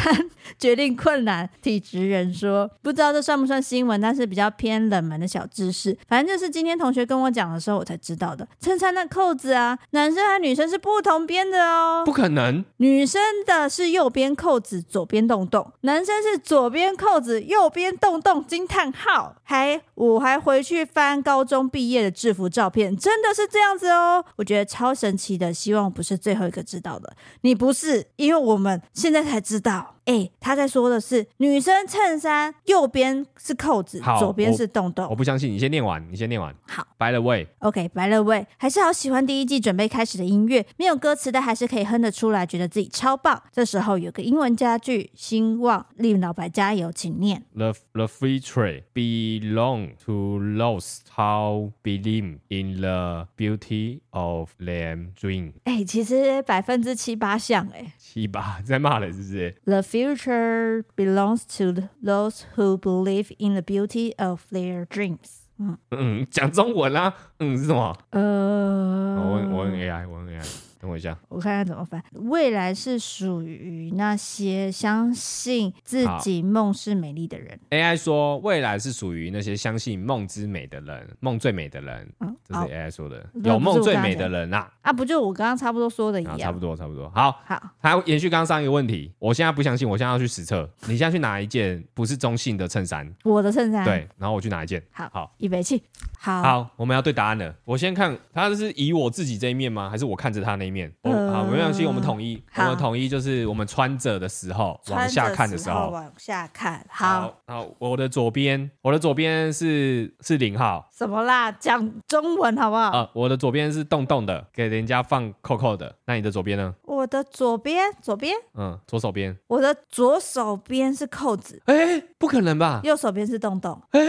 [0.59, 5.97] 决定困难，体质人说不知道这算不算新闻，但是比较偏冷门的小知识。
[6.07, 8.47] 反正就是今天同学跟我讲的时候，我才知道的。
[8.61, 12.03] 衬衫的扣子啊，男生和女生是不同边的哦。
[12.05, 18.47] 不可能，女生的是右边扣子左边洞洞，男生是左边扣子右边洞洞。
[18.47, 19.37] 惊叹号！
[19.43, 24.23] 还我还回去翻高中毕业的制服照片，真的是这样子哦。
[24.37, 27.17] 我觉得超神奇的，希望不是最后一个知道的。
[27.41, 29.46] 你不是，因为我们现在才。
[29.47, 35.05] 知道，哎、欸，他在说的是女生衬衫右边是扣子，左边是洞洞。
[35.07, 36.55] 我，我不相信，你先念完，你先念完。
[36.69, 43.43] 好，By the way，OK，By、okay, the way，还是好喜欢第一季准备开始的音乐，没有歌词的还是可以哼得出来，觉得自己超棒。
[43.51, 47.43] 这时候有个英文佳句，希望令老白加油，请念。
[47.57, 55.55] The the free trade belong to those who believe in the beauty of their dream。
[55.65, 65.46] 哎、欸，其实百分之七八像，哎，七八在骂了，是不是？The future belongs to those who believe in the beauty of their dreams。
[65.58, 67.14] 嗯 嗯，讲中文啦、啊。
[67.40, 67.96] 嗯，是什么？
[68.10, 70.46] 呃，我问我问 AI，我问 AI。
[70.81, 72.03] 等我一下，我看看怎么翻。
[72.13, 77.59] 未来是属于那些相信自己梦是美丽的人。
[77.71, 82.09] AI 说，未来是属于那些相信梦之美的人，梦最美的人。
[82.21, 83.27] 嗯，这是 AI 说的。
[83.43, 84.71] 有梦最美的人啊！
[84.83, 86.39] 啊，不就我刚刚差不多说的一样？
[86.39, 87.09] 差不多，差不多。
[87.11, 89.13] 好，好，还延续刚刚上一个问题。
[89.19, 90.69] 我现在不相信，我现在要去实测。
[90.87, 93.85] 你现在去拿一件不是中性的衬衫，我的衬衫。
[93.85, 94.83] 对，然后我去拿一件。
[94.91, 95.83] 好，好，预备起。
[96.19, 97.55] 好，好，我们要对答案了。
[97.65, 99.89] 我先看，他是以我自己这一面吗？
[99.89, 100.76] 还是我看着他那一面？
[101.03, 102.43] 呃、好，没关系，我们统一。
[102.57, 106.85] 我们统一就是我们穿着的时候往下看的时候，往下看。
[106.89, 110.89] 好，好，我的左边，我的左边是是零号。
[110.93, 111.53] 什么啦？
[111.53, 112.83] 讲中文好不好？
[112.83, 115.95] 啊、呃，我的左边是洞洞的，给人家放扣扣的。
[116.07, 116.75] 那你的左边呢？
[116.83, 119.37] 我的左边，左边，嗯，左手边。
[119.47, 121.63] 我的左手边是扣子。
[121.67, 122.81] 哎，不可能吧？
[122.83, 123.81] 右手边是洞洞。
[123.91, 124.01] 哎。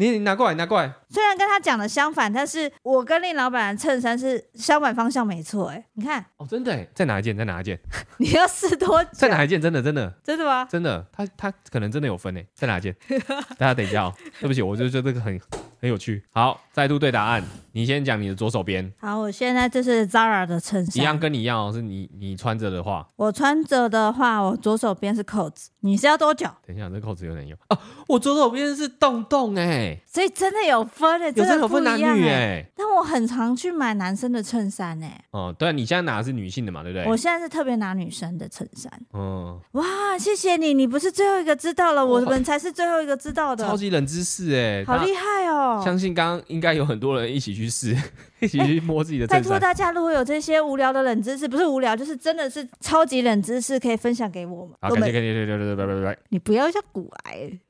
[0.00, 0.90] 你你拿过来，拿过来。
[1.10, 5.68] 虽然跟他讲的相反，但是我跟令老板的衬衫是相反方向，没错。
[5.68, 7.78] 哎，你看，哦，真的哎，再拿一件，再拿一件。
[8.16, 9.10] 你要试多久？
[9.12, 10.64] 再拿一件，真的，真的，真的吗？
[10.70, 12.96] 真的，他他可能真的有分哎，再拿一件。
[13.58, 15.38] 大家等一下哦，对不起，我就觉得这个很
[15.82, 16.24] 很有趣。
[16.32, 18.92] 好，再度对答案，你先讲你的左手边。
[18.98, 26.46] 好，我现在这是 Zara 的衬衫，一样跟你一样哦，是你你穿着的话，我穿着的话，我左手边是扣子，你是要多久？
[26.66, 32.64] 等一下，这扣子有点用哦，我左手边是洞洞哎，所以真的有分哎，有这有分男女哎。
[32.76, 35.24] 但我很常去买男生的衬衫哎。
[35.30, 37.06] 哦，对，你现在拿的是女性的嘛，对不对？
[37.06, 38.90] 我现在是特别拿女生的衬衫。
[39.12, 39.84] 嗯，哇，
[40.18, 43.64] 谢谢你，你不是最后一个知道了，我们才是最后一个知道的。
[43.68, 45.80] 超级冷知识哎，好厉害哦！
[45.84, 47.96] 相信刚刚应该有很多人一起去试，
[48.38, 49.30] 一起去摸自己的欸。
[49.30, 54.74] 拜托大家，如果有这些无聊的冷知识，不是无聊，就是真的是超级冷知识，可以分享给我们。
[54.80, 56.18] 好，感谢感谢，对对对对，拜拜拜拜。
[56.30, 57.60] 你不要像古癌。